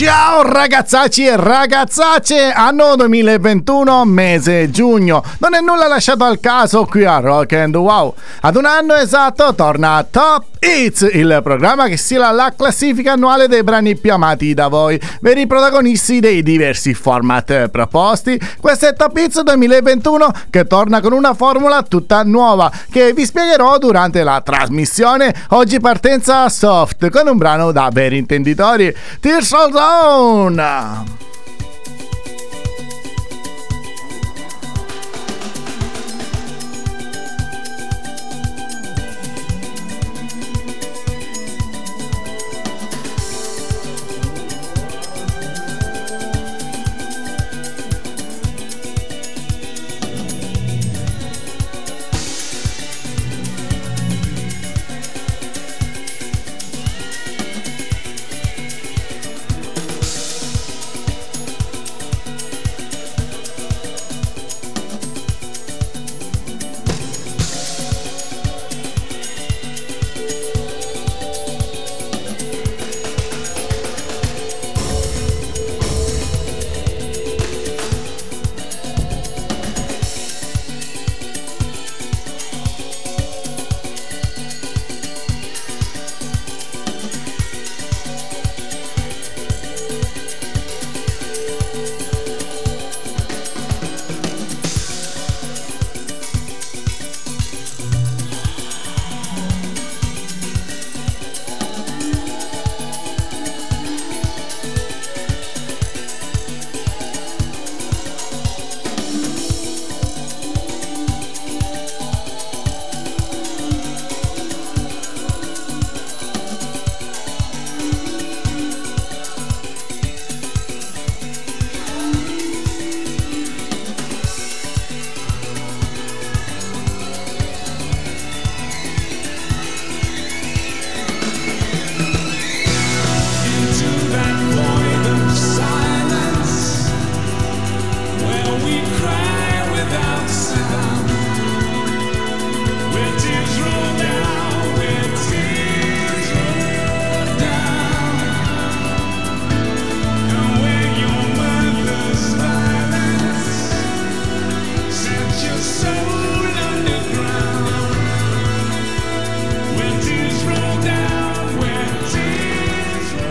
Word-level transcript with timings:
Shit! 0.00 0.09
Ciao 0.22 0.42
ragazzacci 0.42 1.24
e 1.24 1.34
ragazzacce, 1.34 2.52
anno 2.52 2.94
2021, 2.94 4.04
mese 4.04 4.68
giugno. 4.68 5.24
Non 5.38 5.54
è 5.54 5.62
nulla 5.62 5.88
lasciato 5.88 6.24
al 6.24 6.40
caso 6.40 6.84
qui 6.84 7.06
a 7.06 7.20
Rock 7.20 7.54
and 7.54 7.74
Wow. 7.74 8.14
Ad 8.42 8.54
un 8.54 8.66
anno 8.66 8.94
esatto 8.96 9.54
torna 9.54 10.06
Top 10.08 10.44
Hits, 10.62 11.08
il 11.10 11.40
programma 11.42 11.86
che 11.86 11.96
stila 11.96 12.30
la 12.32 12.52
classifica 12.54 13.12
annuale 13.12 13.48
dei 13.48 13.62
brani 13.62 13.96
più 13.96 14.12
amati 14.12 14.52
da 14.52 14.68
voi, 14.68 15.00
veri 15.22 15.46
protagonisti 15.46 16.20
dei 16.20 16.42
diversi 16.42 16.92
format 16.92 17.68
proposti. 17.68 18.38
Questo 18.60 18.88
è 18.88 18.92
Top 18.92 19.16
Hits 19.16 19.40
2021 19.40 20.30
che 20.50 20.66
torna 20.66 21.00
con 21.00 21.14
una 21.14 21.32
formula 21.32 21.82
tutta 21.82 22.22
nuova 22.24 22.70
che 22.90 23.14
vi 23.14 23.24
spiegherò 23.24 23.78
durante 23.78 24.22
la 24.22 24.42
trasmissione. 24.44 25.34
Oggi 25.50 25.80
partenza 25.80 26.46
soft 26.50 27.08
con 27.08 27.26
un 27.26 27.38
brano 27.38 27.72
da 27.72 27.88
veri 27.90 28.18
intenditori. 28.18 28.94
Tears 29.18 29.52
of 29.52 29.72
Zone! 30.10 31.29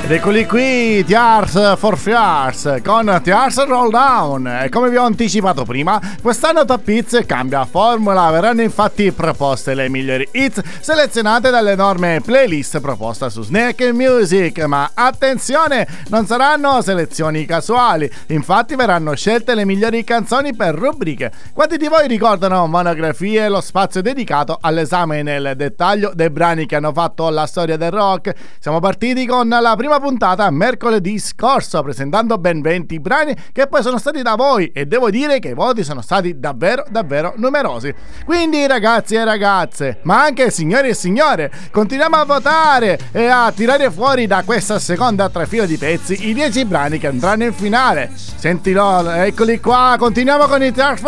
Ed 0.09 0.15
eccoli 0.15 0.47
qui, 0.47 1.05
Tears 1.05 1.77
for 1.77 1.95
Fears 1.95 2.81
con 2.83 3.21
Tears 3.23 3.63
Roll 3.67 3.91
Down. 3.91 4.47
E 4.63 4.69
come 4.69 4.89
vi 4.89 4.95
ho 4.95 5.03
anticipato 5.03 5.65
prima, 5.65 6.01
quest'anno 6.19 6.65
Top 6.65 6.87
Hits 6.87 7.21
cambia 7.27 7.63
formula. 7.65 8.31
Verranno 8.31 8.63
infatti 8.63 9.11
proposte 9.11 9.75
le 9.75 9.87
migliori 9.87 10.27
hits 10.31 10.63
selezionate 10.79 11.51
dall'enorme 11.51 12.21
playlist 12.25 12.79
proposta 12.79 13.29
su 13.29 13.43
Snake 13.43 13.93
Music. 13.93 14.57
Ma 14.63 14.89
attenzione, 14.95 15.87
non 16.07 16.25
saranno 16.25 16.81
selezioni 16.81 17.45
casuali. 17.45 18.11
Infatti 18.29 18.73
verranno 18.73 19.13
scelte 19.13 19.53
le 19.53 19.63
migliori 19.63 20.03
canzoni 20.03 20.55
per 20.55 20.73
rubriche. 20.73 21.31
Quanti 21.53 21.77
di 21.77 21.87
voi 21.87 22.07
ricordano 22.07 22.65
monografie 22.65 23.47
lo 23.47 23.61
spazio 23.61 24.01
dedicato 24.01 24.57
all'esame 24.59 25.21
nel 25.21 25.53
dettaglio 25.55 26.13
dei 26.15 26.31
brani 26.31 26.65
che 26.65 26.77
hanno 26.77 26.93
fatto 26.93 27.29
la 27.29 27.45
storia 27.45 27.77
del 27.77 27.91
rock? 27.91 28.33
Siamo 28.57 28.79
partiti 28.79 29.27
con 29.27 29.47
la 29.47 29.75
prima 29.77 29.97
puntata 29.99 30.49
mercoledì 30.49 31.19
scorso 31.19 31.81
presentando 31.81 32.37
ben 32.37 32.61
20 32.61 32.99
brani 32.99 33.35
che 33.51 33.67
poi 33.67 33.81
sono 33.81 33.97
stati 33.97 34.21
da 34.21 34.35
voi 34.35 34.71
e 34.73 34.85
devo 34.85 35.09
dire 35.09 35.39
che 35.39 35.49
i 35.49 35.53
voti 35.53 35.83
sono 35.83 36.01
stati 36.01 36.39
davvero 36.39 36.83
davvero 36.89 37.33
numerosi. 37.37 37.93
Quindi 38.25 38.65
ragazzi 38.67 39.15
e 39.15 39.23
ragazze, 39.23 39.99
ma 40.03 40.23
anche 40.23 40.51
signori 40.51 40.89
e 40.89 40.93
signore, 40.93 41.51
continuiamo 41.71 42.15
a 42.15 42.25
votare 42.25 42.99
e 43.11 43.27
a 43.27 43.51
tirare 43.51 43.91
fuori 43.91 44.27
da 44.27 44.43
questa 44.43 44.79
seconda 44.79 45.29
trafila 45.29 45.65
di 45.65 45.77
pezzi 45.77 46.27
i 46.27 46.33
10 46.33 46.65
brani 46.65 46.97
che 46.97 47.07
andranno 47.07 47.43
in 47.43 47.53
finale. 47.53 48.11
Sentilo, 48.15 49.09
eccoli 49.09 49.59
qua, 49.59 49.95
continuiamo 49.97 50.47
con 50.47 50.63
i 50.63 50.71
Trash 50.71 51.01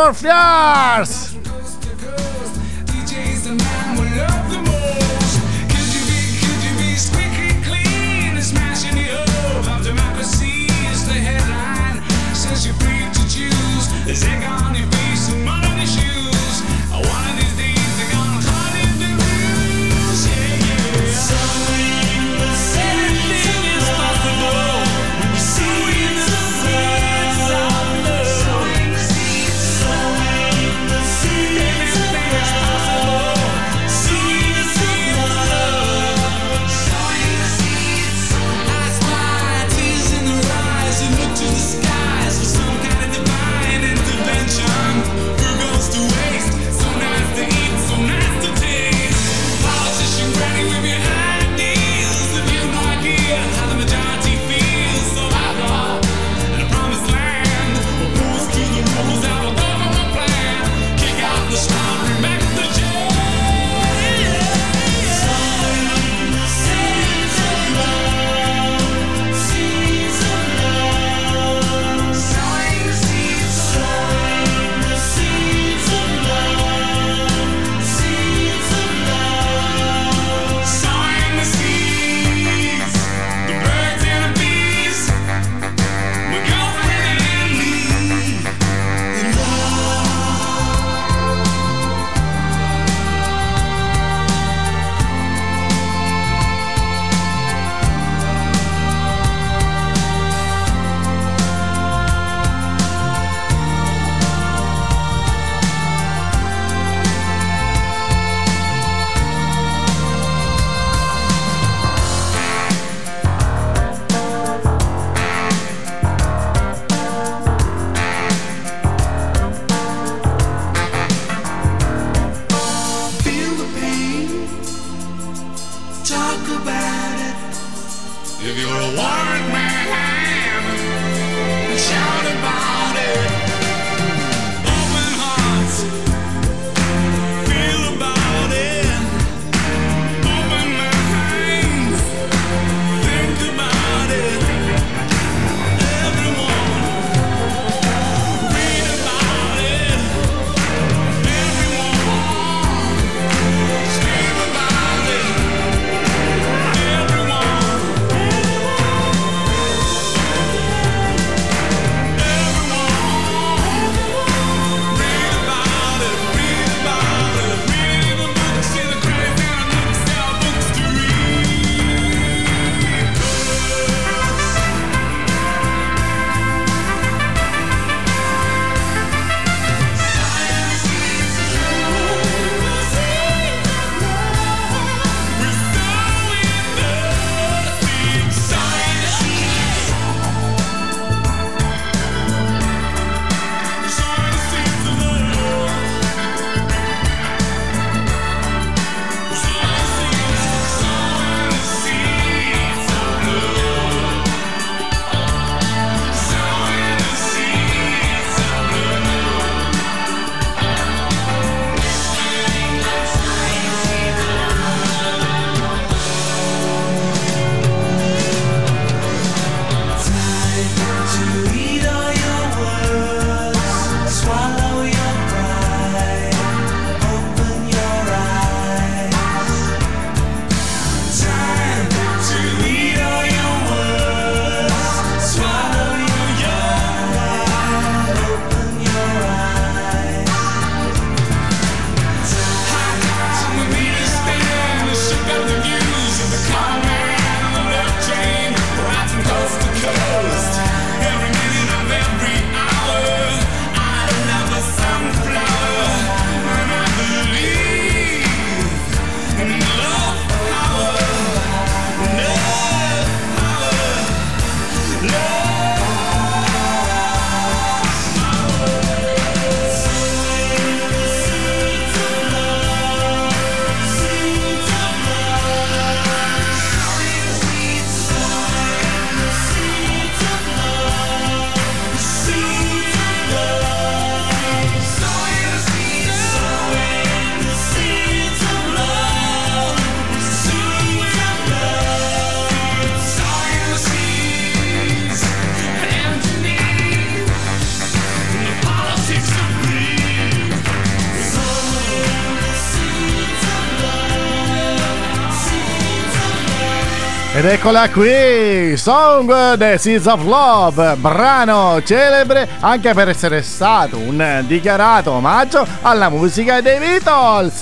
eccola 307.54 307.90
qui, 307.90 308.78
Song 308.78 309.58
The 309.58 309.78
Seeds 309.78 310.06
of 310.06 310.24
Love, 310.24 310.96
brano 310.96 311.82
celebre 311.84 312.48
anche 312.62 312.94
per 312.94 313.10
essere 313.10 313.42
stato 313.42 313.98
un 313.98 314.44
dichiarato 314.48 315.12
omaggio 315.12 315.68
alla 315.82 316.08
musica 316.08 316.62
dei 316.62 316.80
Beatles. 316.80 317.62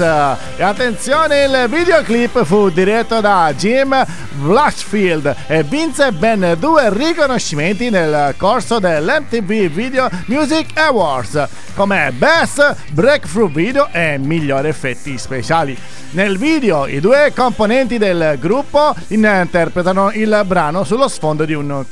E 0.58 0.62
attenzione, 0.62 1.44
il 1.46 1.66
videoclip 1.70 2.44
fu 2.44 2.70
diretto 2.70 3.20
da 3.20 3.52
Jim 3.56 4.06
Blatchfield 4.40 5.36
e 5.48 5.64
vinse 5.64 6.12
ben 6.14 6.56
due 6.58 6.90
riconoscimenti 6.94 7.90
nel 7.90 8.34
corso 8.38 8.80
dell'MTV 8.80 9.68
Video 9.68 10.10
Music 10.28 10.78
Awards 10.78 11.48
come 11.76 12.12
Best 12.14 12.76
Breakthrough 12.92 13.52
Video 13.52 13.90
e 13.92 14.18
Migliori 14.18 14.70
Effetti 14.70 15.18
Speciali. 15.18 15.78
Nel 16.12 16.38
video 16.38 16.88
i 16.88 17.00
due 17.00 17.34
componenti 17.36 17.98
del 17.98 18.38
gruppo 18.40 18.96
interpretano 19.08 20.12
il 20.12 20.44
brano 20.46 20.84
sullo 20.84 21.08
sfondo 21.08 21.44
di 21.44 21.54
un 21.54 21.86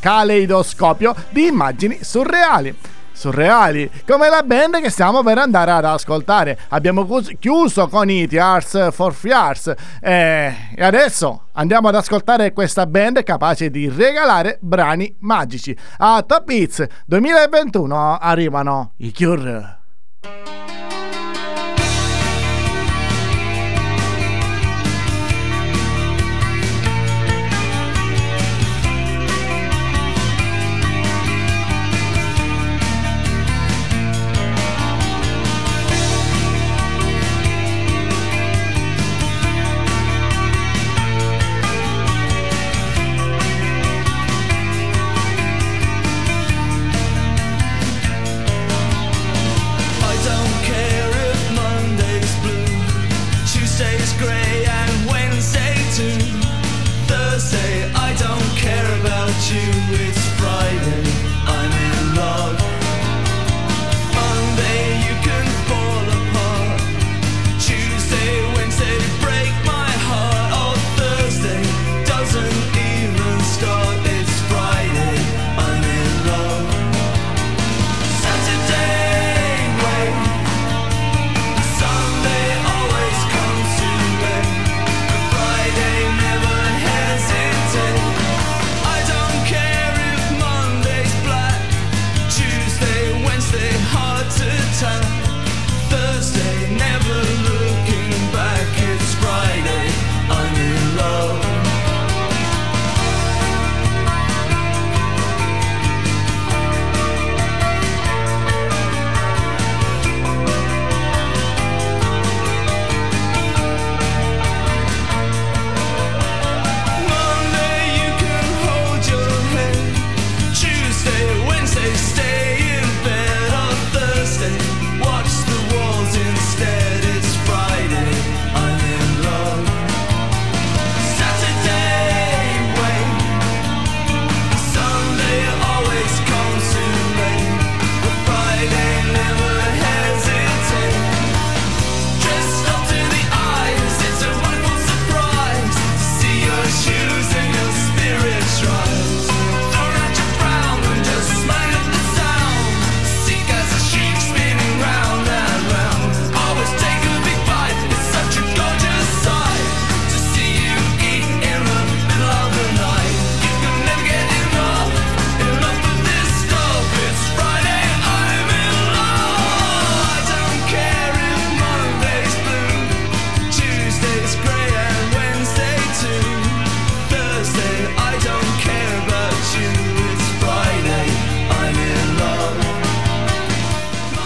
caleidoscopio 0.00 1.14
di 1.30 1.46
immagini 1.46 1.98
surreali 2.00 2.74
surreali, 3.12 3.90
come 4.06 4.28
la 4.28 4.42
band 4.42 4.80
che 4.80 4.90
stiamo 4.90 5.22
per 5.22 5.38
andare 5.38 5.70
ad 5.70 5.84
ascoltare. 5.84 6.58
Abbiamo 6.68 7.06
chiuso 7.38 7.88
con 7.88 8.10
i 8.10 8.26
Tears 8.26 8.92
for 8.92 9.14
Fears 9.14 9.72
eh, 10.00 10.54
e 10.74 10.84
adesso 10.84 11.44
andiamo 11.52 11.88
ad 11.88 11.94
ascoltare 11.94 12.52
questa 12.52 12.86
band 12.86 13.22
capace 13.22 13.70
di 13.70 13.88
regalare 13.88 14.58
brani 14.60 15.14
magici. 15.20 15.76
A 15.98 16.22
Top 16.26 16.48
Hits 16.48 16.84
2021 17.06 18.18
arrivano 18.18 18.92
i 18.98 19.12
Cure. 19.12 20.61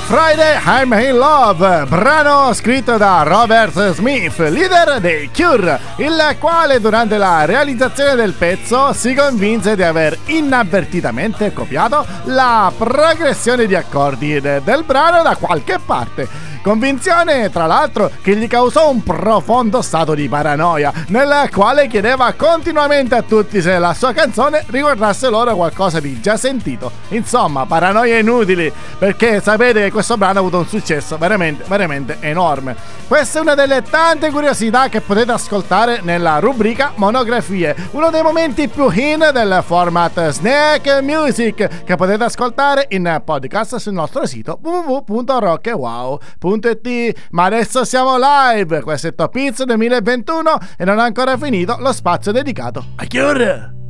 Friday 0.09 0.57
I'm 0.64 0.92
in 0.92 1.16
Love, 1.16 1.85
brano 1.87 2.53
scritto 2.53 2.97
da 2.97 3.25
Robert 3.25 3.90
Smith, 3.90 4.38
leader 4.38 5.01
dei 5.01 5.29
Cure, 5.35 5.81
il 5.97 6.37
quale 6.38 6.79
durante 6.79 7.16
la 7.16 7.45
realizzazione 7.45 8.14
del 8.14 8.33
pezzo 8.33 8.92
si 8.92 9.14
convinse 9.14 9.75
di 9.75 9.83
aver 9.83 10.16
inavvertitamente 10.27 11.53
copiato 11.53 12.07
la 12.27 12.73
progressione 12.79 13.66
di 13.66 13.75
accordi 13.75 14.40
del 14.40 14.85
brano 14.87 15.25
da 15.25 15.35
qualche 15.35 15.81
parte 15.85 16.56
Convinzione, 16.66 17.48
tra 17.48 17.66
l'altro, 17.66 18.11
che 18.20 18.35
gli 18.35 18.48
causò 18.48 18.90
un 18.90 19.00
profondo 19.00 19.83
stato 19.83 20.14
di 20.14 20.29
paranoia, 20.29 20.92
nel 21.11 21.48
quale 21.52 21.87
chiedeva 21.87 22.33
continuamente 22.33 23.14
a 23.14 23.22
tutti 23.22 23.62
se 23.62 23.79
la 23.79 23.94
sua 23.94 24.12
canzone 24.12 24.64
ricordasse 24.66 25.29
loro 25.29 25.55
qualcosa 25.55 26.00
di 26.00 26.20
già 26.20 26.37
sentito. 26.37 26.90
Insomma, 27.11 27.66
paranoie 27.66 28.18
inutili, 28.18 28.72
perché 28.98 29.40
sapete 29.40 29.83
che 29.83 29.92
questo 29.92 30.16
brano 30.16 30.38
ha 30.38 30.40
avuto 30.40 30.59
un 30.59 30.66
successo 30.66 31.16
veramente, 31.18 31.62
veramente 31.68 32.16
enorme. 32.18 32.74
Questa 33.07 33.38
è 33.38 33.42
una 33.42 33.55
delle 33.55 33.83
tante 33.88 34.33
curiosità 34.33 34.88
che 34.88 35.00
potete 35.00 35.31
ascoltare 35.31 36.00
nella 36.02 36.40
rubrica 36.40 36.90
Monografie, 36.96 37.76
uno 37.92 38.11
dei 38.11 38.22
momenti 38.22 38.66
più 38.66 38.90
in 38.90 39.31
del 39.33 39.62
format 39.64 40.31
Snack 40.31 41.00
Music, 41.02 41.85
che 41.85 41.94
potete 41.94 42.24
ascoltare 42.24 42.87
in 42.88 43.22
podcast 43.24 43.76
sul 43.76 43.92
nostro 43.92 44.26
sito 44.26 44.59
www.rockewow.com 44.61 46.55
www.radioticino.it 46.57 47.29
ma 47.31 47.45
adesso 47.45 47.85
siamo 47.85 48.16
live. 48.19 48.83
Questo 48.83 49.09
è 49.09 49.14
Top 49.14 49.35
Hits 49.35 49.64
2021 49.64 50.59
e 50.77 50.85
non 50.85 50.99
è 50.99 51.03
ancora 51.03 51.37
finito 51.37 51.77
lo 51.79 51.92
spazio 51.92 52.33
dedicato 52.33 52.85
a 52.97 53.07
Cure 53.09 53.86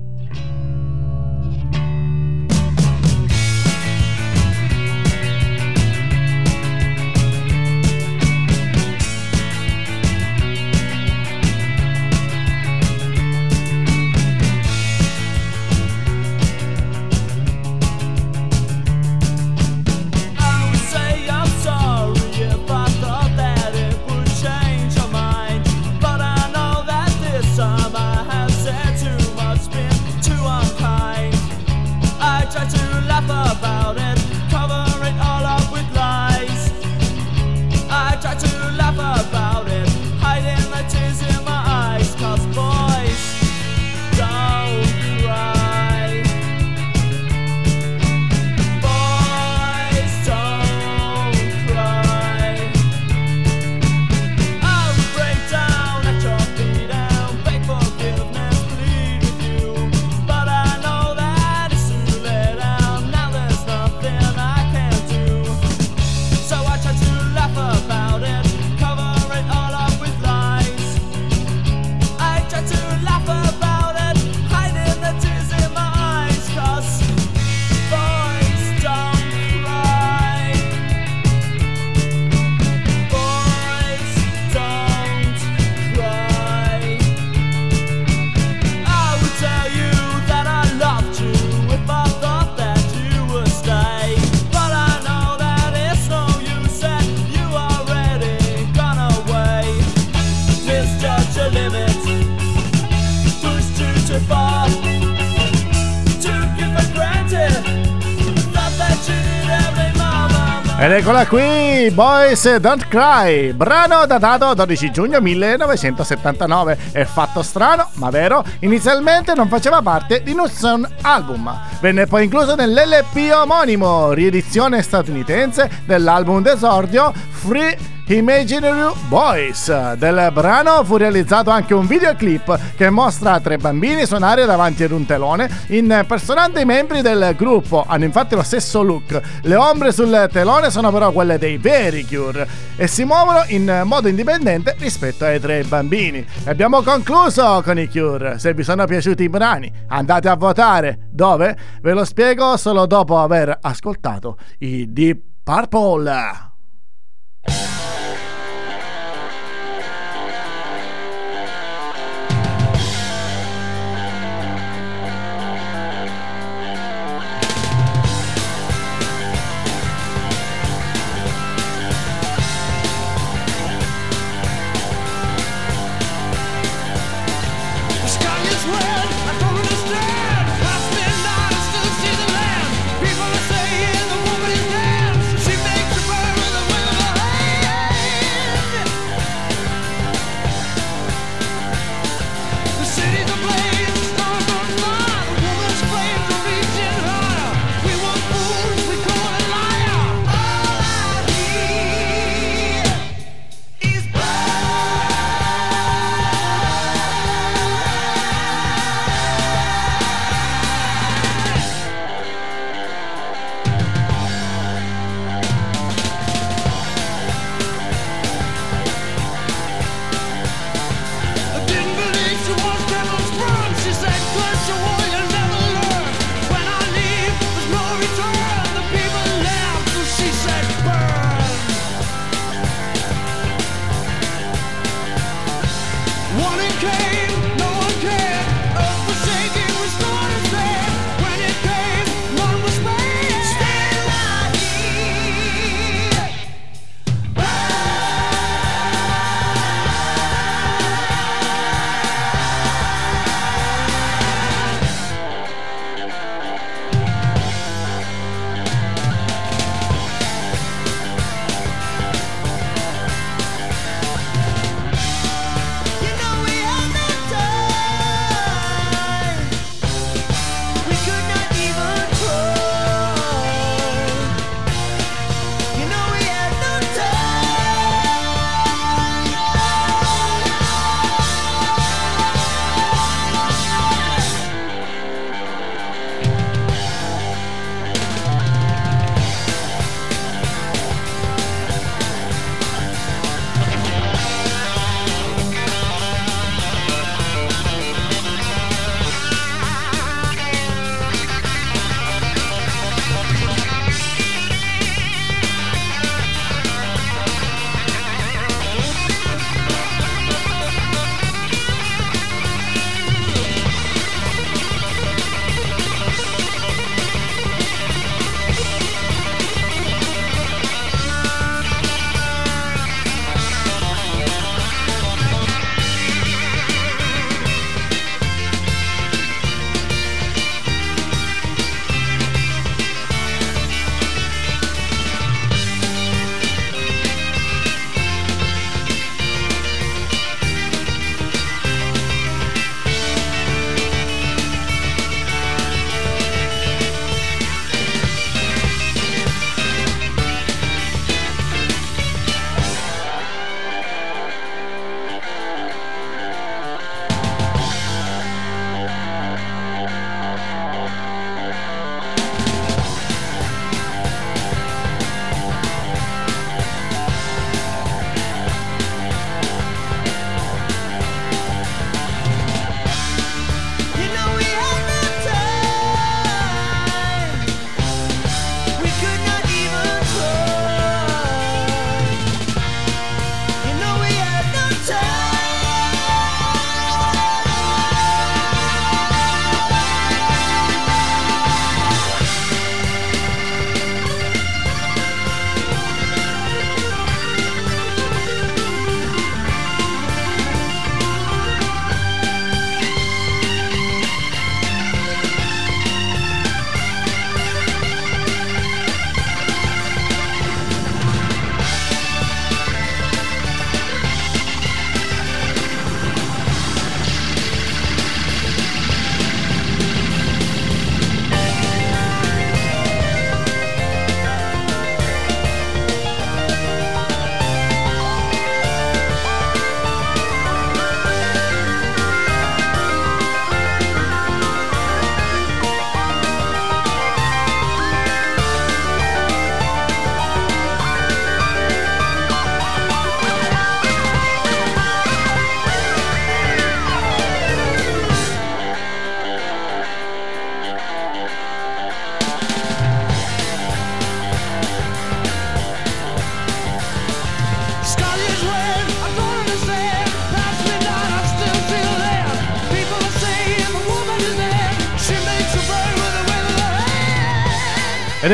eccola 110.97 111.27
qui, 111.27 111.91
Boys 111.93 112.57
Don't 112.57 112.89
Cry, 112.89 113.53
brano 113.53 114.07
datato 114.07 114.55
12 114.55 114.91
giugno 114.91 115.21
1979. 115.21 116.79
È 116.93 117.05
fatto 117.05 117.43
strano, 117.43 117.91
ma 117.95 118.09
vero, 118.09 118.43
inizialmente 118.61 119.35
non 119.35 119.49
faceva 119.49 119.83
parte 119.83 120.23
di 120.23 120.35
nessun 120.35 120.89
album. 121.03 121.55
Venne 121.81 122.07
poi 122.07 122.25
incluso 122.25 122.55
nell'LP 122.55 123.31
omonimo, 123.35 124.13
riedizione 124.13 124.81
statunitense 124.81 125.83
dell'album 125.85 126.41
d'esordio 126.41 127.13
Free 127.31 127.96
Imaginary 128.09 128.93
Boys. 129.09 129.95
Del 129.95 130.31
brano 130.33 130.85
fu 130.85 130.97
realizzato 130.97 131.51
anche 131.51 131.75
un 131.75 131.89
videoclip 131.89 132.77
che 132.77 132.89
mostra 132.89 133.41
tre 133.41 133.57
bambini 133.57 134.07
suonare 134.07 134.45
davanti 134.45 134.85
ad 134.85 134.93
un 134.93 135.05
telone, 135.05 135.51
impersonando 135.67 136.61
i 136.61 136.65
membri 136.65 137.03
del 137.03 137.35
gruppo. 137.37 137.85
Hanno 137.85 138.05
infatti 138.05 138.37
lo 138.37 138.45
stesso 138.45 138.83
look. 138.83 139.21
Le 139.43 139.57
ombre 139.57 139.91
sul 139.91 140.29
telone 140.31 140.71
sono 140.71 140.93
però 140.93 141.11
quelle 141.11 141.37
dei 141.37 141.59
veri 141.59 142.07
Cure 142.07 142.47
e 142.77 142.87
si 142.87 143.05
muovono 143.05 143.43
in 143.49 143.83
modo 143.85 144.07
indipendente 144.07 144.77
rispetto 144.79 145.25
ai 145.25 145.41
tre 145.41 145.65
bambini. 145.65 146.25
E 146.45 146.49
abbiamo 146.51 146.83
concluso 146.83 147.61
con 147.65 147.77
i 147.77 147.89
Cure. 147.89 148.39
Se 148.39 148.55
vi 148.55 148.63
sono 148.63 148.85
piaciuti 148.85 149.25
i 149.25 149.29
brani, 149.29 149.73
andate 149.89 150.29
a 150.29 150.37
votare. 150.37 151.09
Dove? 151.11 151.57
Ve 151.83 151.93
lo 151.93 152.05
spiego 152.05 152.57
solo 152.57 152.87
dopo 152.87 153.19
aver 153.19 153.59
ascoltato 153.61 154.39
i 154.59 154.93
Deep 154.93 155.21
Purple. 155.43 156.45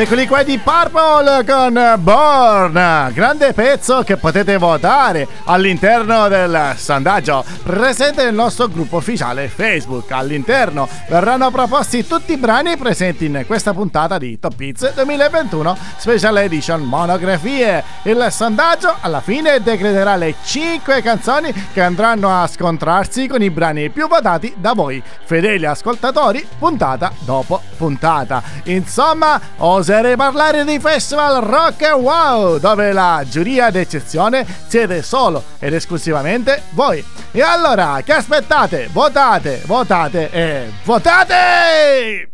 Eccoli 0.03 0.27
qua 0.27 0.43
di 0.43 0.57
Purple 0.57 1.45
con 1.45 1.95
Born, 1.99 3.11
grande 3.13 3.53
pezzo 3.53 4.03
che 4.03 4.17
potete 4.17 4.57
votare 4.57 5.25
all'interno 5.45 6.27
del 6.27 6.73
sondaggio 6.75 7.45
presente 7.63 8.25
nel 8.25 8.33
nostro 8.33 8.67
gruppo 8.67 8.97
ufficiale 8.97 9.47
Facebook. 9.47 10.11
All'interno 10.11 10.89
verranno 11.07 11.49
proposti 11.51 12.05
tutti 12.05 12.33
i 12.33 12.37
brani 12.37 12.75
presenti 12.75 13.27
in 13.27 13.45
questa 13.47 13.73
puntata 13.73 14.17
di 14.17 14.37
Top 14.39 14.59
Hits 14.59 14.93
2021 14.93 15.77
Special 15.95 16.37
Edition 16.37 16.81
Monografie. 16.81 17.81
Il 18.01 18.27
sondaggio 18.29 18.97
alla 18.99 19.21
fine 19.21 19.61
decreterà 19.61 20.17
le 20.17 20.35
5 20.43 21.01
canzoni 21.01 21.53
che 21.71 21.81
andranno 21.81 22.41
a 22.41 22.45
scontrarsi 22.47 23.27
con 23.27 23.41
i 23.41 23.49
brani 23.49 23.89
più 23.89 24.09
votati 24.09 24.53
da 24.57 24.73
voi, 24.73 25.01
fedeli 25.23 25.65
ascoltatori, 25.65 26.45
puntata 26.59 27.09
dopo 27.19 27.61
puntata. 27.77 28.43
Insomma, 28.63 29.39
ho 29.57 29.81
oserei 29.93 30.15
parlare 30.15 30.65
di 30.65 30.79
Festival 30.79 31.43
Rock 31.43 31.93
Wow, 31.95 32.57
dove 32.57 32.91
la 32.91 33.23
giuria 33.29 33.69
d'eccezione 33.69 34.43
siete 34.67 35.03
solo 35.03 35.43
ed 35.59 35.73
esclusivamente 35.73 36.63
voi. 36.71 37.05
E 37.31 37.41
allora, 37.41 38.01
che 38.03 38.13
aspettate? 38.13 38.89
Votate, 38.91 39.61
votate 39.65 40.31
e 40.31 40.71
votate! 40.83 42.32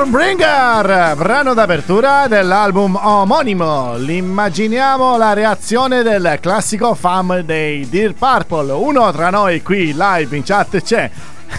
Stormbringer, 0.00 1.14
brano 1.14 1.52
d'apertura 1.52 2.26
dell'album 2.26 2.98
omonimo. 3.02 3.98
L'immaginiamo 3.98 5.18
la 5.18 5.34
reazione 5.34 6.02
del 6.02 6.38
classico 6.40 6.94
fan 6.94 7.42
dei 7.44 7.86
Dear 7.86 8.14
Purple. 8.14 8.72
Uno 8.72 9.12
tra 9.12 9.28
noi 9.28 9.62
qui 9.62 9.92
live 9.94 10.34
in 10.34 10.42
chat 10.42 10.80
c'è. 10.80 11.10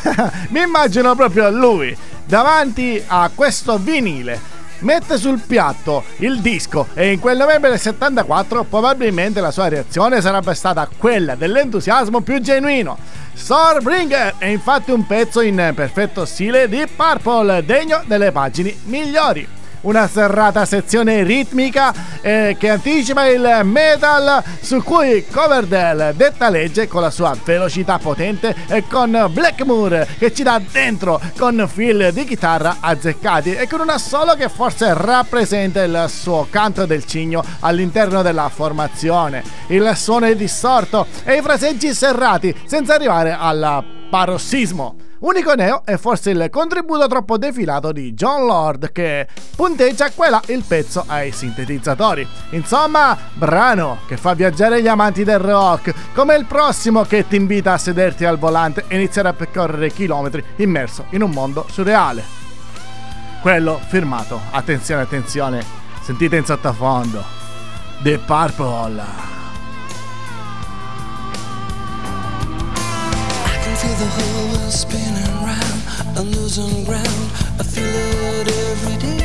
Mi 0.49 0.60
immagino 0.60 1.13
proprio 1.13 1.51
lui 1.51 1.95
davanti 2.25 2.99
a 3.06 3.30
questo 3.34 3.77
vinile 3.77 4.61
mette 4.81 5.17
sul 5.17 5.39
piatto 5.39 6.03
il 6.17 6.39
disco 6.39 6.87
e 6.93 7.11
in 7.13 7.19
quel 7.19 7.37
novembre 7.37 7.69
del 7.69 7.79
74 7.79 8.63
probabilmente 8.63 9.41
la 9.41 9.51
sua 9.51 9.67
reazione 9.67 10.21
sarebbe 10.21 10.53
stata 10.53 10.87
quella 10.97 11.35
dell'entusiasmo 11.35 12.21
più 12.21 12.39
genuino. 12.39 12.97
Stormbringer 13.33 14.35
è 14.37 14.45
infatti 14.45 14.91
un 14.91 15.05
pezzo 15.07 15.41
in 15.41 15.71
perfetto 15.75 16.25
stile 16.25 16.67
di 16.67 16.85
Purple, 16.95 17.65
degno 17.65 18.03
delle 18.05 18.31
pagine 18.31 18.75
migliori 18.85 19.59
una 19.81 20.07
serrata 20.07 20.65
sezione 20.65 21.23
ritmica 21.23 21.93
eh, 22.21 22.55
che 22.59 22.69
anticipa 22.69 23.27
il 23.27 23.61
metal 23.63 24.43
su 24.59 24.83
cui 24.83 25.25
Coverdale 25.31 26.13
detta 26.15 26.49
legge 26.49 26.87
con 26.87 27.01
la 27.01 27.09
sua 27.09 27.35
velocità 27.43 27.97
potente 27.97 28.55
e 28.67 28.83
con 28.87 29.29
Blackmoor 29.31 30.07
che 30.17 30.33
ci 30.33 30.43
dà 30.43 30.61
dentro 30.71 31.19
con 31.37 31.67
fil 31.71 32.11
di 32.13 32.25
chitarra 32.25 32.77
azzeccati 32.79 33.55
e 33.55 33.67
con 33.67 33.79
un 33.81 33.89
assolo 33.89 34.33
che 34.35 34.49
forse 34.49 34.93
rappresenta 34.93 35.83
il 35.83 36.05
suo 36.07 36.47
canto 36.49 36.85
del 36.85 37.05
cigno 37.05 37.43
all'interno 37.59 38.21
della 38.21 38.49
formazione. 38.49 39.43
Il 39.67 39.91
suono 39.95 40.25
è 40.25 40.35
distorto 40.35 41.07
e 41.23 41.35
i 41.35 41.41
fraseggi 41.41 41.93
serrati 41.93 42.55
senza 42.65 42.93
arrivare 42.93 43.35
al 43.37 43.83
parossismo 44.09 45.09
Unico 45.21 45.53
neo 45.53 45.84
è 45.86 45.97
forse 45.97 46.31
il 46.31 46.47
contributo 46.49 47.05
troppo 47.05 47.38
defilato 47.38 47.91
di 47.91 48.13
John 48.15 48.47
Lord 48.47 48.91
che 48.91 49.27
punteggia 49.55 50.10
qua 50.10 50.41
il 50.47 50.63
pezzo 50.67 51.03
ai 51.05 51.31
sintetizzatori. 51.31 52.27
Insomma, 52.51 53.15
brano 53.36 53.99
che 54.07 54.17
fa 54.17 54.34
viaggiare 54.34 54.81
gli 54.81 54.88
amanti 54.88 55.23
del 55.23 55.38
rock, 55.38 55.93
come 56.15 56.34
il 56.36 56.45
prossimo 56.45 57.03
che 57.03 57.27
ti 57.27 57.36
invita 57.36 57.73
a 57.73 57.77
sederti 57.77 58.25
al 58.25 58.39
volante 58.39 58.86
e 58.88 58.95
iniziare 58.95 59.27
a 59.27 59.34
percorrere 59.34 59.91
chilometri 59.91 60.43
immerso 60.55 61.05
in 61.12 61.21
un 61.21 61.29
mondo 61.29 61.67
surreale. 61.69 62.23
Quello 63.41 63.79
firmato, 63.89 64.41
attenzione, 64.49 65.03
attenzione, 65.03 65.63
sentite 66.01 66.38
in 66.38 66.45
sottofondo, 66.45 67.23
The 68.01 68.17
Purple. 68.25 69.40
Feel 73.81 73.95
the 73.95 74.05
whole 74.05 74.47
world 74.51 74.71
spinning 74.71 75.35
round. 75.43 75.81
I'm 76.15 76.29
losing 76.31 76.85
ground. 76.85 77.25
I 77.59 77.63
feel 77.63 77.95
it 78.39 78.47
every 78.69 78.97
day. 78.97 79.17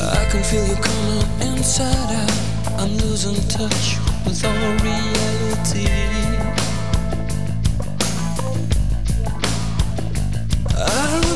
I 0.00 0.24
can 0.30 0.42
feel 0.42 0.66
you 0.66 0.76
coming 0.76 1.28
inside 1.48 2.10
out. 2.22 2.80
I'm 2.80 2.96
losing 2.96 3.36
touch 3.48 3.98
with 4.24 4.42
all 4.42 4.72
reality. 4.88 5.86
I 10.76 11.33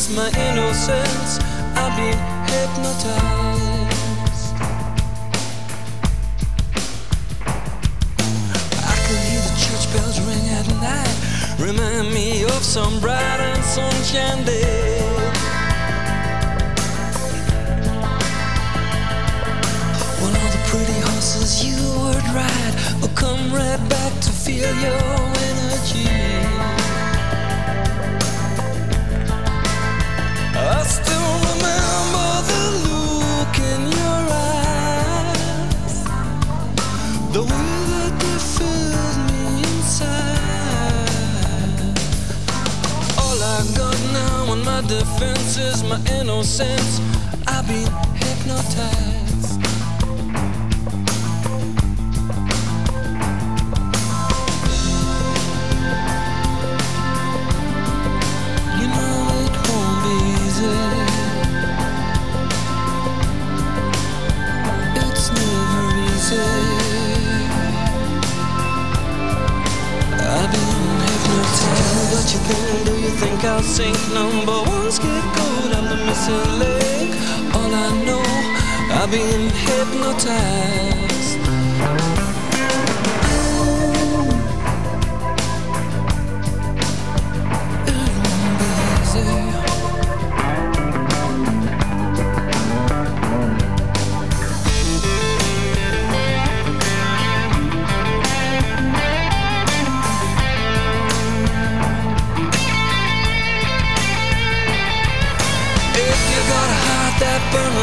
is 0.00 0.16
my 0.16 0.28
innocence. 0.48 1.38
I've 1.76 1.94
been 1.96 2.18
hypnotized. 2.52 4.54
I 8.92 8.96
can 9.04 9.16
hear 9.28 9.42
the 9.48 9.54
church 9.64 9.84
bells 9.92 10.18
ring 10.28 10.46
at 10.58 10.66
night. 10.88 11.16
Remind 11.60 12.06
me 12.14 12.44
of 12.44 12.62
some 12.62 12.98
bright 13.00 13.40
and 13.50 13.62
sunshine 13.62 14.42
day. 14.44 15.00
When 20.20 20.32
all 20.40 20.50
the 20.56 20.62
pretty 20.70 20.98
horses 21.08 21.52
you 21.66 21.80
would 22.02 22.26
ride 22.40 22.74
will 23.00 23.14
come 23.24 23.52
right 23.52 23.82
back 23.90 24.12
to 24.22 24.30
feel 24.32 24.72
your 24.86 25.02
energy. 25.50 26.49
My 44.82 44.88
defense 44.88 45.58
is 45.58 45.82
my 45.82 46.00
innocence. 46.12 47.00
I've 47.46 47.66
been 47.66 47.90
hypnotized. 48.16 49.09
Think? 73.20 73.44
I'll 73.44 73.62
sink? 73.62 73.96
Number 74.14 74.58
one 74.74 74.90
scapegoat, 74.90 75.74
I'm 75.76 75.86
the 75.92 75.96
missing 76.06 76.58
link. 76.58 77.12
All 77.54 77.72
I 77.86 77.88
know, 78.06 78.22
I've 78.98 79.10
been 79.10 79.50
hypnotized. 79.50 81.09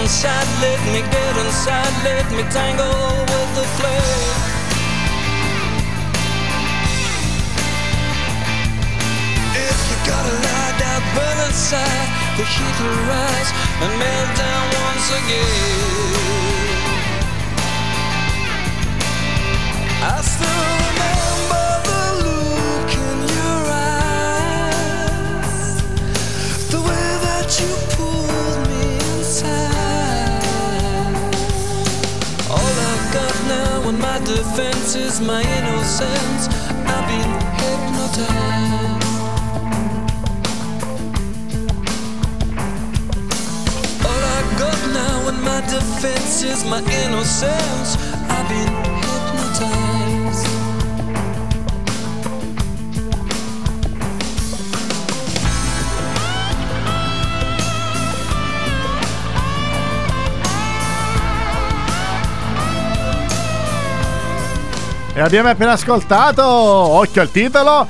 Inside, 0.07 0.47
let 0.61 0.79
me 0.93 1.01
get 1.11 1.33
inside, 1.43 1.93
let 2.05 2.25
me 2.31 2.43
tangle 2.49 2.87
with 3.27 3.51
the 3.59 3.65
flame. 3.75 4.39
If 9.67 9.79
you 9.89 9.97
got 10.07 10.23
a 10.23 10.35
light 10.47 10.75
that 10.79 11.01
burns 11.11 11.43
inside, 11.49 12.09
the 12.39 12.45
heat 12.53 12.77
will 12.79 13.01
rise 13.11 13.51
and 13.83 13.91
melt 13.99 14.29
down 14.39 14.65
once 14.87 15.07
again. 15.19 16.76
Is 35.19 35.25
my 35.25 35.41
innocence. 35.41 36.47
I've 36.85 37.07
been 37.07 37.31
hypnotized. 37.59 39.05
All 44.05 44.21
I 44.35 44.41
got 44.59 44.79
now 44.93 45.29
in 45.29 45.41
my 45.41 45.61
defense 45.61 46.43
is 46.43 46.63
my 46.65 46.81
innocence. 47.03 47.97
I've 48.29 48.49
been 48.49 48.96
E 65.17 65.19
abbiamo 65.19 65.49
appena 65.49 65.71
ascoltato, 65.71 66.43
occhio 66.45 67.23
al 67.23 67.31
titolo, 67.31 67.87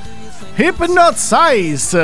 Hypnotize. 0.59 1.95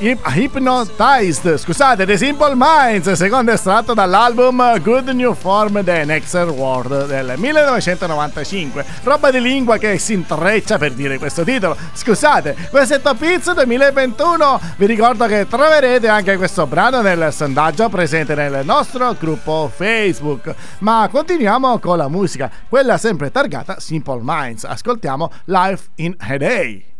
Hyp- 0.00 0.26
Hypnotized, 0.26 1.56
scusate, 1.56 2.04
The 2.04 2.18
Simple 2.18 2.52
Minds, 2.54 3.10
secondo 3.12 3.52
estratto 3.52 3.94
dall'album 3.94 4.82
Good 4.82 5.08
New 5.08 5.32
Form 5.32 5.82
The 5.82 6.04
Next 6.04 6.34
World 6.34 7.06
del 7.06 7.32
1995. 7.38 8.84
Roba 9.02 9.30
di 9.30 9.40
lingua 9.40 9.78
che 9.78 9.96
si 9.96 10.12
intreccia 10.12 10.76
per 10.76 10.92
dire 10.92 11.16
questo 11.16 11.42
titolo. 11.42 11.74
Scusate, 11.94 12.68
questo 12.68 12.96
è 12.96 13.00
Top 13.00 13.22
Hits 13.22 13.54
2021. 13.54 14.60
Vi 14.76 14.84
ricordo 14.84 15.24
che 15.24 15.46
troverete 15.48 16.06
anche 16.06 16.36
questo 16.36 16.66
brano 16.66 17.00
nel 17.00 17.32
sondaggio 17.32 17.88
presente 17.88 18.34
nel 18.34 18.60
nostro 18.66 19.16
gruppo 19.18 19.72
Facebook. 19.74 20.54
Ma 20.80 21.08
continuiamo 21.10 21.78
con 21.78 21.96
la 21.96 22.08
musica, 22.08 22.50
quella 22.68 22.98
sempre 22.98 23.30
targata 23.30 23.80
Simple 23.80 24.20
Minds. 24.20 24.64
Ascoltiamo 24.64 25.32
Life 25.46 25.88
in 25.94 26.14
a 26.18 26.36
Day. 26.36 26.95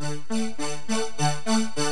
Thank 0.00 1.78
you. 1.78 1.87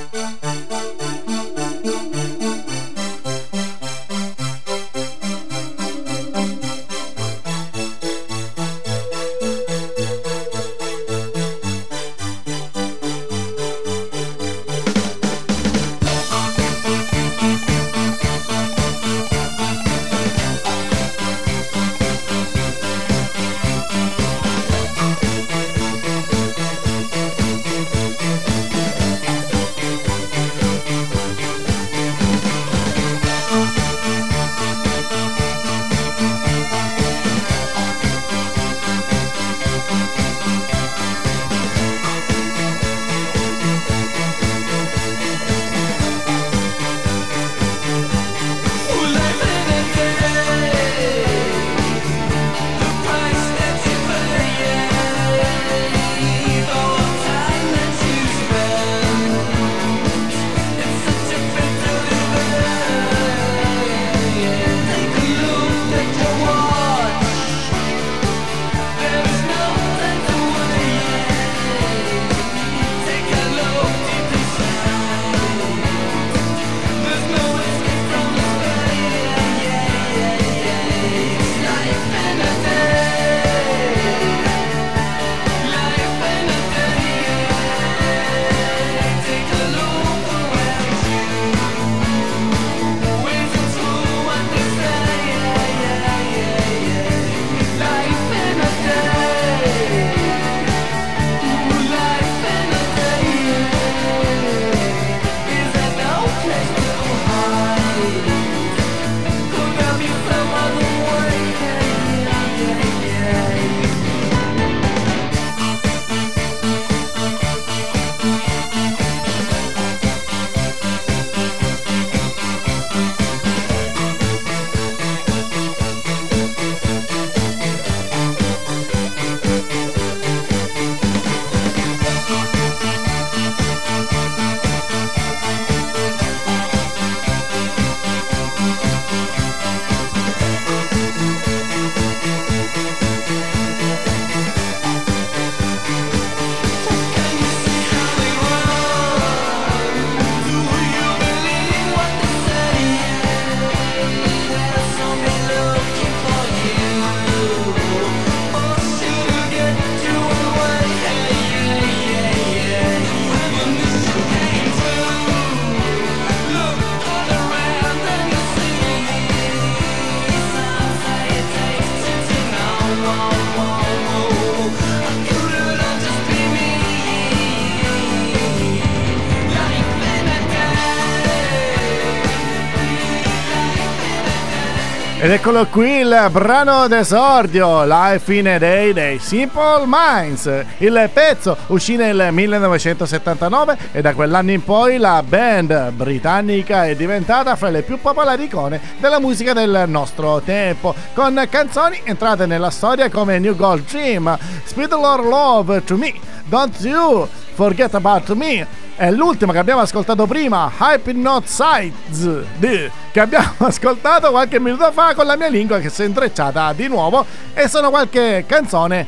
Ed 185.27 185.33
eccolo 185.33 185.67
qui 185.67 186.03
il 186.03 186.29
brano 186.31 186.87
d'esordio, 186.87 187.85
Life 187.85 188.33
in 188.33 188.47
a 188.47 188.59
Day 188.59 188.93
dei 188.93 189.19
Simple 189.19 189.83
Minds. 189.85 190.49
Il 190.79 191.11
pezzo 191.13 191.57
uscì 191.67 191.97
nel 191.97 192.29
1979 192.31 193.77
e 193.91 194.03
da 194.03 194.15
quell'anno 194.15 194.53
in 194.53 194.63
poi 194.63 194.99
la 194.99 195.25
band 195.27 195.91
britannica 195.91 196.87
è 196.87 196.95
diventata 196.95 197.57
fra 197.57 197.71
le 197.71 197.83
più 197.83 197.99
popolari 198.01 198.45
icone 198.45 198.81
della 199.01 199.19
musica 199.19 199.53
del 199.53 199.87
nostro 199.89 200.41
tempo, 200.45 200.95
con 201.13 201.45
canzoni 201.51 202.01
entrate 202.05 202.47
nella 202.47 202.71
storia 202.71 203.11
come 203.11 203.41
New 203.41 203.57
Gold 203.57 203.85
Dream, 203.85 204.39
Speed 204.63 204.93
Lord 204.93 205.25
Love 205.25 205.83
to 205.83 205.97
Me, 205.97 206.15
Don't 206.45 206.79
You 206.83 207.27
Forget 207.55 207.95
About 207.95 208.33
Me, 208.35 208.65
è 208.97 209.11
l'ultima 209.11 209.53
che 209.53 209.59
abbiamo 209.59 209.83
ascoltato 209.83 210.27
prima, 210.27 210.73
Hype 210.79 211.13
Not 211.13 211.45
Sides, 211.45 212.45
che 212.59 213.21
abbiamo 213.21 213.53
ascoltato 213.67 214.31
qualche 214.31 214.59
minuto 214.59 214.91
fa 214.91 215.15
con 215.15 215.27
la 215.27 215.37
mia 215.37 215.49
lingua 215.49 215.79
che 215.79 215.91
si 215.91 216.03
è 216.03 216.07
intrecciata 216.07 216.73
di 216.73 216.89
nuovo 216.89 217.25
e 217.53 217.69
sono 217.69 217.91
qualche 217.91 218.45
canzone 218.47 219.07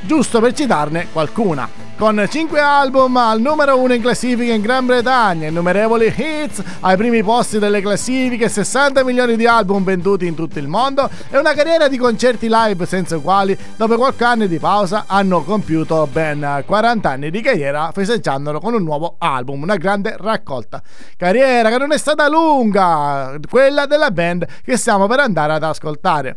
giusto 0.00 0.40
per 0.40 0.54
citarne 0.54 1.08
qualcuna 1.12 1.85
con 1.96 2.22
5 2.28 2.60
album 2.60 3.16
al 3.16 3.40
numero 3.40 3.78
1 3.78 3.94
in 3.94 4.02
classifica 4.02 4.52
in 4.52 4.60
Gran 4.60 4.84
Bretagna, 4.84 5.48
innumerevoli 5.48 6.12
hits 6.14 6.62
ai 6.80 6.96
primi 6.96 7.22
posti 7.22 7.58
delle 7.58 7.80
classifiche, 7.80 8.50
60 8.50 9.02
milioni 9.02 9.34
di 9.36 9.46
album 9.46 9.82
venduti 9.82 10.26
in 10.26 10.34
tutto 10.34 10.58
il 10.58 10.68
mondo 10.68 11.08
e 11.30 11.38
una 11.38 11.54
carriera 11.54 11.88
di 11.88 11.96
concerti 11.96 12.48
live 12.50 12.84
senza 12.84 13.16
uguali, 13.16 13.56
dopo 13.76 13.96
qualche 13.96 14.24
anno 14.24 14.46
di 14.46 14.58
pausa 14.58 15.04
hanno 15.06 15.42
compiuto 15.42 16.06
ben 16.12 16.62
40 16.66 17.08
anni 17.08 17.30
di 17.30 17.40
carriera 17.40 17.90
festeggiandolo 17.92 18.60
con 18.60 18.74
un 18.74 18.82
nuovo 18.82 19.16
album, 19.18 19.62
una 19.62 19.76
grande 19.76 20.16
raccolta. 20.18 20.82
Carriera 21.16 21.70
che 21.70 21.78
non 21.78 21.92
è 21.92 21.98
stata 21.98 22.28
lunga, 22.28 23.38
quella 23.48 23.86
della 23.86 24.10
band 24.10 24.46
che 24.62 24.76
stiamo 24.76 25.06
per 25.06 25.20
andare 25.20 25.54
ad 25.54 25.62
ascoltare 25.62 26.36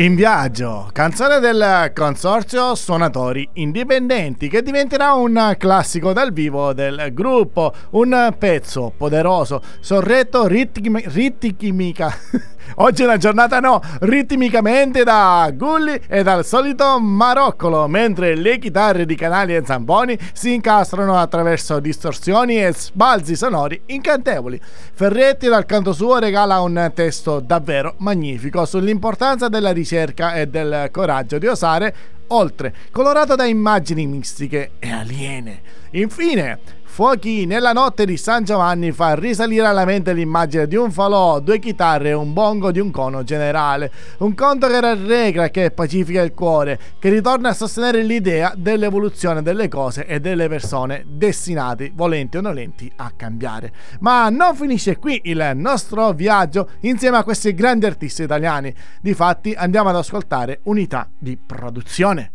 In 0.00 0.14
viaggio, 0.14 0.88
canzone 0.94 1.40
del 1.40 1.92
consorzio 1.94 2.74
Suonatori 2.74 3.46
Indipendenti 3.56 4.48
che 4.48 4.62
diventerà 4.62 5.12
un 5.12 5.54
classico 5.58 6.14
dal 6.14 6.32
vivo 6.32 6.72
del 6.72 7.10
gruppo, 7.12 7.70
un 7.90 8.34
pezzo 8.38 8.94
poderoso, 8.96 9.60
sorretto 9.80 10.46
ritmi- 10.46 11.04
ritmica. 11.04 12.16
Oggi 12.76 13.02
è 13.02 13.04
una 13.04 13.16
giornata 13.18 13.58
no, 13.58 13.80
ritmicamente 14.00 15.02
da 15.02 15.50
Gulli 15.52 16.00
e 16.08 16.22
dal 16.22 16.46
solito 16.46 16.98
Maroccolo, 17.00 17.86
mentre 17.88 18.36
le 18.36 18.58
chitarre 18.58 19.04
di 19.04 19.16
canali 19.16 19.54
e 19.54 19.62
zamponi 19.66 20.16
si 20.32 20.54
incastrano 20.54 21.18
attraverso 21.18 21.80
distorsioni 21.80 22.62
e 22.62 22.72
sbalzi 22.72 23.34
sonori 23.34 23.82
incantevoli. 23.86 24.58
Ferretti 24.94 25.48
dal 25.48 25.66
canto 25.66 25.92
suo 25.92 26.18
regala 26.18 26.60
un 26.60 26.90
testo 26.94 27.40
davvero 27.40 27.96
magnifico 27.98 28.64
sull'importanza 28.64 29.48
della 29.48 29.72
ricerca 29.72 29.88
e 29.96 30.46
del 30.48 30.88
coraggio 30.90 31.38
di 31.38 31.46
osare 31.46 31.94
oltre, 32.28 32.74
colorato 32.90 33.34
da 33.34 33.44
immagini 33.44 34.06
mistiche 34.06 34.72
e 34.78 34.90
aliene. 34.90 35.60
Infine, 35.92 36.58
Fuochi 37.00 37.46
nella 37.46 37.72
notte 37.72 38.04
di 38.04 38.18
San 38.18 38.44
Giovanni 38.44 38.92
fa 38.92 39.14
risalire 39.14 39.64
alla 39.64 39.86
mente 39.86 40.12
l'immagine 40.12 40.66
di 40.66 40.76
un 40.76 40.92
falò, 40.92 41.40
due 41.40 41.58
chitarre 41.58 42.10
e 42.10 42.12
un 42.12 42.34
bongo 42.34 42.70
di 42.70 42.78
un 42.78 42.90
cono 42.90 43.22
generale. 43.22 43.90
Un 44.18 44.34
conto 44.34 44.66
che 44.66 44.80
rallegra, 44.80 45.48
che 45.48 45.70
pacifica 45.70 46.20
il 46.20 46.34
cuore, 46.34 46.78
che 46.98 47.08
ritorna 47.08 47.48
a 47.48 47.54
sostenere 47.54 48.02
l'idea 48.02 48.52
dell'evoluzione 48.54 49.40
delle 49.40 49.68
cose 49.68 50.04
e 50.04 50.20
delle 50.20 50.46
persone 50.48 51.06
destinati, 51.06 51.90
volenti 51.94 52.36
o 52.36 52.42
nolenti, 52.42 52.92
a 52.96 53.10
cambiare. 53.16 53.72
Ma 54.00 54.28
non 54.28 54.54
finisce 54.54 54.98
qui 54.98 55.22
il 55.24 55.52
nostro 55.54 56.12
viaggio 56.12 56.68
insieme 56.80 57.16
a 57.16 57.24
questi 57.24 57.54
grandi 57.54 57.86
artisti 57.86 58.24
italiani. 58.24 58.74
Difatti 59.00 59.54
andiamo 59.56 59.88
ad 59.88 59.96
ascoltare 59.96 60.60
unità 60.64 61.08
di 61.18 61.38
produzione. 61.38 62.32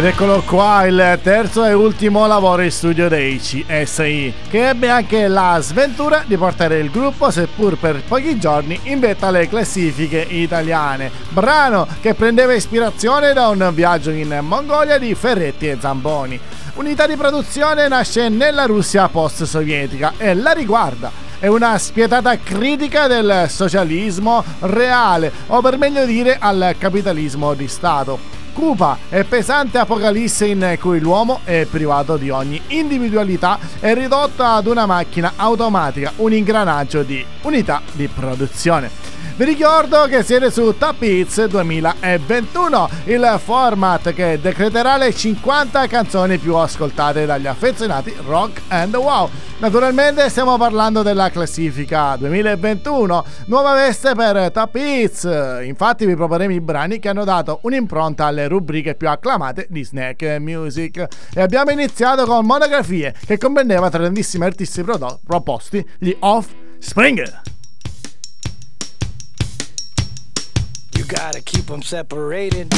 Ed 0.00 0.06
eccolo 0.06 0.40
qua 0.46 0.86
il 0.86 1.18
terzo 1.22 1.62
e 1.62 1.74
ultimo 1.74 2.26
lavoro 2.26 2.62
in 2.62 2.70
studio 2.70 3.06
dei 3.06 3.36
CSI, 3.36 4.32
che 4.48 4.70
ebbe 4.70 4.88
anche 4.88 5.28
la 5.28 5.58
sventura 5.60 6.22
di 6.24 6.38
portare 6.38 6.78
il 6.78 6.90
gruppo, 6.90 7.30
seppur 7.30 7.76
per 7.76 8.02
pochi 8.08 8.38
giorni, 8.38 8.80
in 8.84 8.98
vetta 8.98 9.26
alle 9.26 9.46
classifiche 9.46 10.26
italiane. 10.26 11.10
Brano 11.28 11.86
che 12.00 12.14
prendeva 12.14 12.54
ispirazione 12.54 13.34
da 13.34 13.48
un 13.48 13.70
viaggio 13.74 14.08
in 14.08 14.38
Mongolia 14.40 14.96
di 14.96 15.14
Ferretti 15.14 15.68
e 15.68 15.76
Zamboni. 15.78 16.40
Unità 16.76 17.06
di 17.06 17.16
produzione 17.16 17.86
nasce 17.86 18.30
nella 18.30 18.64
Russia 18.64 19.06
post-sovietica 19.08 20.14
e 20.16 20.32
la 20.32 20.52
riguarda 20.52 21.12
è 21.38 21.46
una 21.46 21.76
spietata 21.76 22.38
critica 22.38 23.06
del 23.06 23.50
socialismo 23.50 24.42
reale, 24.60 25.30
o 25.48 25.60
per 25.60 25.76
meglio 25.76 26.06
dire 26.06 26.38
al 26.40 26.74
capitalismo 26.78 27.52
di 27.52 27.68
Stato 27.68 28.39
cupa 28.52 28.98
e 29.08 29.24
pesante 29.24 29.78
apocalisse 29.78 30.46
in 30.46 30.76
cui 30.80 31.00
l'uomo 31.00 31.40
è 31.44 31.66
privato 31.70 32.16
di 32.16 32.30
ogni 32.30 32.60
individualità 32.68 33.58
e 33.80 33.94
ridotto 33.94 34.42
ad 34.42 34.66
una 34.66 34.86
macchina 34.86 35.32
automatica, 35.36 36.12
un 36.16 36.32
ingranaggio 36.32 37.02
di 37.02 37.24
unità 37.42 37.82
di 37.92 38.08
produzione. 38.08 39.19
Vi 39.40 39.46
ricordo 39.46 40.04
che 40.04 40.22
siete 40.22 40.50
su 40.50 40.76
Top 40.76 41.00
Hits 41.00 41.46
2021, 41.46 42.90
il 43.04 43.40
format 43.42 44.12
che 44.12 44.38
decreterà 44.38 44.98
le 44.98 45.14
50 45.14 45.86
canzoni 45.86 46.36
più 46.36 46.56
ascoltate 46.56 47.24
dagli 47.24 47.46
affezionati 47.46 48.14
rock 48.26 48.60
and 48.68 48.94
wow. 48.94 49.30
Naturalmente 49.60 50.28
stiamo 50.28 50.58
parlando 50.58 51.00
della 51.00 51.30
classifica 51.30 52.16
2021, 52.16 53.24
nuova 53.46 53.72
veste 53.72 54.14
per 54.14 54.50
Top 54.52 54.74
Hits. 54.74 55.26
Infatti 55.64 56.04
vi 56.04 56.16
proporremo 56.16 56.52
i 56.52 56.60
brani 56.60 56.98
che 56.98 57.08
hanno 57.08 57.24
dato 57.24 57.60
un'impronta 57.62 58.26
alle 58.26 58.46
rubriche 58.46 58.94
più 58.94 59.08
acclamate 59.08 59.68
di 59.70 59.82
Snack 59.82 60.36
Music. 60.38 61.06
E 61.34 61.40
abbiamo 61.40 61.70
iniziato 61.70 62.26
con 62.26 62.44
Monografie 62.44 63.14
che 63.24 63.38
comprendeva 63.38 63.88
tra 63.88 64.00
grandissimi 64.00 64.44
artisti 64.44 64.84
proposti 65.24 65.82
gli 65.98 66.14
Offspring. 66.18 67.58
Gotta 71.10 71.40
keep 71.40 71.66
them 71.66 71.82
separated. 71.82 72.72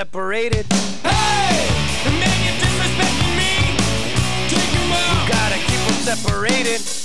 Separated. 0.00 0.64
Hey! 1.02 1.68
The 2.04 2.10
man 2.12 2.38
you're 2.42 2.54
disrespecting 2.54 3.36
me. 3.36 3.76
Take 4.48 4.72
him 4.72 4.90
out. 4.90 5.12
You 5.12 5.28
gotta 5.28 5.56
keep 5.56 5.80
them 5.88 6.16
separated. 6.16 6.99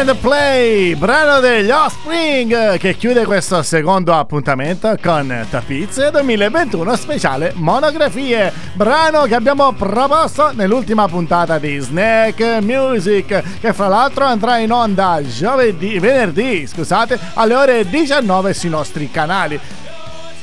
And 0.00 0.16
Play, 0.16 0.94
brano 0.94 1.40
degli 1.40 1.70
Offspring 1.70 2.78
che 2.78 2.96
chiude 2.96 3.26
questo 3.26 3.62
secondo 3.62 4.14
appuntamento 4.14 4.96
con 5.02 5.46
Tapiz 5.50 6.10
2021 6.10 6.96
speciale 6.96 7.52
monografie, 7.56 8.50
brano 8.72 9.24
che 9.24 9.34
abbiamo 9.34 9.72
proposto 9.72 10.52
nell'ultima 10.54 11.06
puntata 11.06 11.58
di 11.58 11.76
Snack 11.78 12.60
Music 12.62 13.42
che 13.60 13.72
fra 13.74 13.88
l'altro 13.88 14.24
andrà 14.24 14.56
in 14.56 14.72
onda 14.72 15.20
giovedì, 15.22 15.98
venerdì, 15.98 16.66
scusate, 16.66 17.18
alle 17.34 17.54
ore 17.54 17.88
19 17.88 18.54
sui 18.54 18.70
nostri 18.70 19.10
canali. 19.10 19.60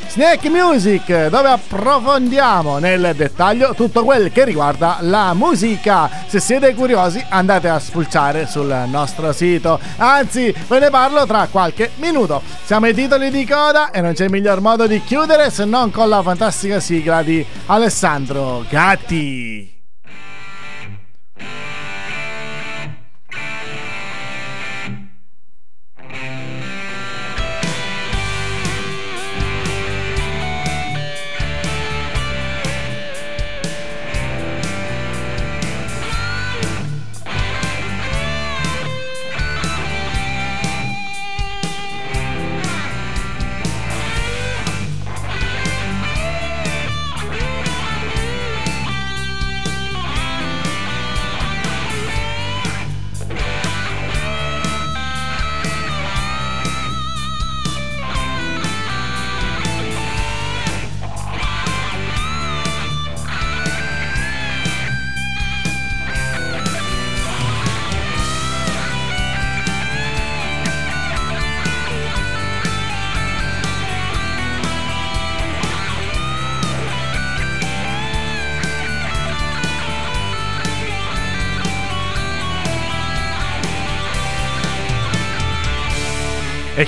Snack 0.09 0.45
Music, 0.49 1.27
dove 1.27 1.49
approfondiamo 1.49 2.79
nel 2.79 3.13
dettaglio 3.15 3.73
tutto 3.75 4.03
quel 4.03 4.31
che 4.31 4.45
riguarda 4.45 4.97
la 5.01 5.33
musica. 5.33 6.09
Se 6.27 6.39
siete 6.39 6.73
curiosi, 6.73 7.23
andate 7.29 7.69
a 7.69 7.79
spulciare 7.79 8.47
sul 8.47 8.85
nostro 8.87 9.31
sito. 9.31 9.79
Anzi, 9.97 10.53
ve 10.67 10.79
ne 10.79 10.89
parlo 10.89 11.25
tra 11.25 11.47
qualche 11.51 11.91
minuto. 11.95 12.41
Siamo 12.63 12.87
ai 12.87 12.93
titoli 12.93 13.29
di 13.29 13.45
coda 13.45 13.91
e 13.91 14.01
non 14.01 14.13
c'è 14.13 14.27
miglior 14.27 14.61
modo 14.61 14.87
di 14.87 15.03
chiudere 15.03 15.51
se 15.51 15.65
non 15.65 15.91
con 15.91 16.09
la 16.09 16.21
fantastica 16.23 16.79
sigla 16.79 17.21
di 17.21 17.45
Alessandro 17.67 18.65
Gatti. 18.69 19.76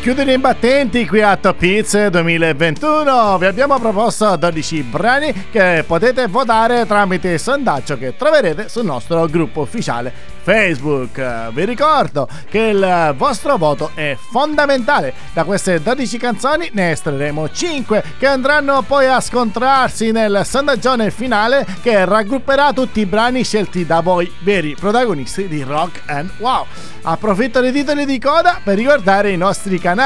E 0.10 0.14
chiudono 0.14 0.36
i 0.36 0.40
battenti 0.40 1.06
qui 1.06 1.22
a 1.22 1.38
Top 1.38 1.62
Hits 1.62 2.08
2021. 2.08 3.38
Vi 3.38 3.46
abbiamo 3.46 3.78
proposto 3.78 4.36
12 4.36 4.82
brani 4.82 5.32
che 5.52 5.84
potete 5.86 6.26
votare 6.26 6.88
tramite 6.88 7.28
il 7.30 7.40
sondaggio 7.40 7.96
che 7.96 8.16
troverete 8.18 8.70
sul 8.70 8.86
nostro 8.86 9.28
gruppo 9.28 9.62
ufficiale 9.62 10.12
Facebook. 10.42 11.52
Vi 11.52 11.64
ricordo 11.64 12.28
che 12.50 12.58
il 12.58 13.14
vostro 13.16 13.58
voto 13.58 13.92
è 13.94 14.18
fondamentale. 14.32 15.14
Da 15.32 15.44
queste 15.44 15.80
12 15.80 16.18
canzoni 16.18 16.72
ne 16.74 16.90
estrarremo 16.90 17.48
5 17.48 18.04
che 18.18 18.26
andranno 18.26 18.82
poi 18.82 19.06
a 19.06 19.20
scontrarsi 19.20 20.10
nel 20.12 20.42
sondaggione 20.44 21.12
finale 21.12 21.68
che 21.84 22.04
raggrupperà 22.04 22.74
tutti 22.74 23.02
i 23.02 23.06
brani 23.06 23.44
scelti 23.44 23.86
da 23.86 24.00
voi 24.00 24.32
veri 24.40 24.74
protagonisti 24.74 25.48
di 25.48 25.62
Rock 25.62 26.02
and 26.08 26.32
Wow. 26.40 26.66
Approfitto 27.02 27.60
dei 27.60 27.72
titoli 27.72 28.06
di 28.06 28.20
coda 28.20 28.60
per 28.64 28.76
ricordare 28.76 29.30
i 29.30 29.38
nostri 29.38 29.78
canali. 29.78 29.99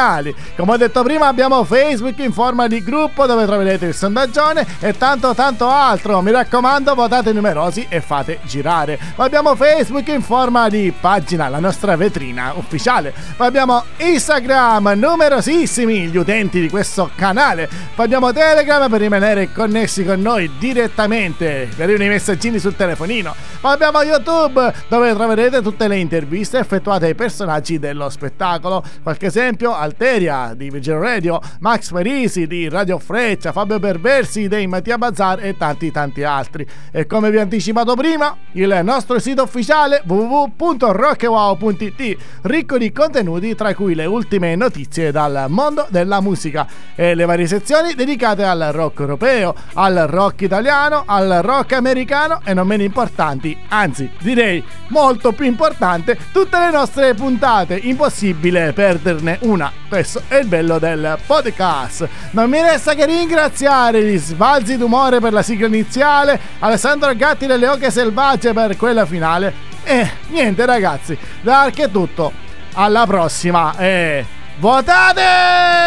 Come 0.55 0.71
ho 0.71 0.77
detto 0.77 1.03
prima 1.03 1.27
abbiamo 1.27 1.63
Facebook 1.63 2.17
in 2.19 2.33
forma 2.33 2.67
di 2.67 2.83
gruppo 2.83 3.25
dove 3.25 3.45
troverete 3.45 3.85
il 3.85 3.93
sondaggione 3.93 4.65
e 4.79 4.97
tanto 4.97 5.33
tanto 5.35 5.67
altro. 5.69 6.21
Mi 6.21 6.31
raccomando 6.31 6.95
votate 6.95 7.31
numerosi 7.31 7.85
e 7.89 8.01
fate 8.01 8.39
girare. 8.43 8.99
abbiamo 9.17 9.55
Facebook 9.55 10.07
in 10.07 10.21
forma 10.21 10.67
di 10.69 10.93
pagina, 10.99 11.47
la 11.49 11.59
nostra 11.59 11.95
vetrina 11.95 12.53
ufficiale. 12.55 13.13
Poi 13.35 13.47
abbiamo 13.47 13.83
Instagram, 13.97 14.93
numerosissimi 14.95 16.07
gli 16.07 16.17
utenti 16.17 16.59
di 16.59 16.69
questo 16.69 17.11
canale. 17.15 17.69
Poi 17.93 18.05
abbiamo 18.05 18.33
Telegram 18.33 18.89
per 18.89 19.01
rimanere 19.01 19.51
connessi 19.51 20.03
con 20.03 20.21
noi 20.21 20.51
direttamente, 20.57 21.69
per 21.75 21.89
i 21.89 21.97
messaggini 22.07 22.57
sul 22.59 22.75
telefonino. 22.75 23.35
Poi 23.61 23.71
abbiamo 23.71 24.01
YouTube 24.01 24.73
dove 24.87 25.13
troverete 25.13 25.61
tutte 25.61 25.87
le 25.87 25.97
interviste 25.97 26.57
effettuate 26.57 27.05
ai 27.05 27.15
personaggi 27.15 27.79
dello 27.79 28.09
spettacolo. 28.09 28.83
Qualche 29.01 29.27
esempio: 29.27 29.72
Alteria 29.73 30.53
di 30.55 30.69
Vigil 30.69 30.95
Radio, 30.95 31.41
Max 31.59 31.91
Parisi 31.91 32.47
di 32.47 32.69
Radio 32.69 32.99
Freccia, 32.99 33.51
Fabio 33.51 33.79
Perversi 33.79 34.47
dei 34.47 34.65
Mattia 34.67 34.97
Bazar 34.97 35.43
e 35.43 35.57
tanti 35.57 35.91
tanti 35.91 36.23
altri. 36.23 36.65
E 36.91 37.05
come 37.05 37.29
vi 37.31 37.37
anticipato 37.37 37.95
prima, 37.95 38.35
il 38.53 38.79
nostro 38.83 39.19
sito 39.19 39.43
ufficiale 39.43 40.01
www.rockewow.it, 40.05 42.17
ricco 42.43 42.77
di 42.77 42.91
contenuti 42.91 43.55
tra 43.55 43.73
cui 43.75 43.95
le 43.95 44.05
ultime 44.05 44.55
notizie 44.55 45.11
dal 45.11 45.45
mondo 45.49 45.85
della 45.89 46.21
musica 46.21 46.65
e 46.95 47.15
le 47.15 47.25
varie 47.25 47.47
sezioni 47.47 47.93
dedicate 47.93 48.43
al 48.43 48.69
rock 48.71 48.99
europeo, 48.99 49.55
al 49.73 50.05
rock 50.07 50.41
italiano, 50.41 51.03
al 51.05 51.39
rock 51.41 51.73
americano 51.73 52.41
e 52.43 52.53
non 52.53 52.67
meno 52.67 52.83
importanti, 52.83 53.57
anzi 53.69 54.09
direi 54.19 54.63
molto 54.89 55.31
più 55.31 55.45
importante, 55.45 56.17
tutte 56.31 56.59
le 56.59 56.71
nostre 56.71 57.13
puntate. 57.13 57.75
Impossibile 57.75 58.73
perderne 58.73 59.37
una. 59.41 59.62
Questo 59.87 60.23
è 60.27 60.37
il 60.37 60.47
bello 60.47 60.79
del 60.79 61.17
podcast. 61.25 62.07
Non 62.31 62.49
mi 62.49 62.61
resta 62.61 62.93
che 62.93 63.05
ringraziare 63.05 64.03
gli 64.03 64.17
sbalzi 64.17 64.77
d'umore 64.77 65.19
per 65.19 65.33
la 65.33 65.41
sigla 65.41 65.67
iniziale, 65.67 66.39
Alessandro 66.59 67.13
Gatti 67.15 67.45
delle 67.45 67.67
Oche 67.67 67.91
Selvagge 67.91 68.53
per 68.53 68.75
quella 68.77 69.05
finale. 69.05 69.53
E 69.83 70.09
niente 70.29 70.65
ragazzi, 70.65 71.17
da 71.41 71.61
Ark 71.61 71.79
è 71.81 71.91
tutto. 71.91 72.31
Alla 72.73 73.05
prossima 73.05 73.77
e 73.77 74.25
votate! 74.57 75.81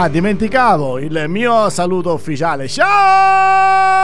Ah, 0.00 0.08
dimenticavo 0.08 1.00
il 1.00 1.24
mio 1.26 1.68
saluto 1.70 2.12
ufficiale. 2.12 2.68
Ciao! 2.68 3.98